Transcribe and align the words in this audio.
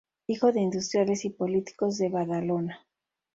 Hijo 0.25 0.51
de 0.51 0.61
industriales 0.61 1.25
y 1.25 1.29
políticos 1.29 1.99
de 1.99 2.09
Badalona. 2.09 2.87